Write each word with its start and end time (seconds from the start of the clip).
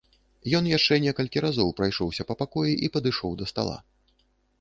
Ён 0.59 0.67
яшчэ 0.69 0.97
некалькі 1.03 1.43
разоў 1.45 1.69
прайшоўся 1.79 2.25
па 2.31 2.37
пакоі 2.41 2.73
і 2.87 2.89
падышоў 2.97 3.37
да 3.43 3.49
стала. 3.53 3.77